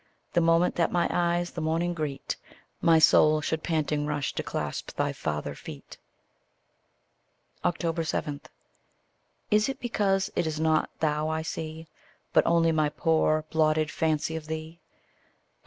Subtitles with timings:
[0.33, 2.35] The moment that my eyes the morning greet,
[2.81, 5.99] My soul should panting rush to clasp thy father feet.
[7.61, 8.41] 7.
[9.51, 11.85] Is it because it is not thou I see,
[12.33, 14.79] But only my poor, blotted fancy of thee?
[14.81, 14.87] Oh!